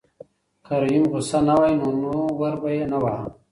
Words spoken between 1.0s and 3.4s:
غوسه نه وای نو ور به یې نه واهه.